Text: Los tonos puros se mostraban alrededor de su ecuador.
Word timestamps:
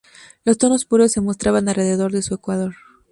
Los 0.45 0.57
tonos 0.57 0.85
puros 0.85 1.11
se 1.11 1.21
mostraban 1.21 1.69
alrededor 1.69 2.11
de 2.11 2.23
su 2.23 2.33
ecuador. 2.33 2.73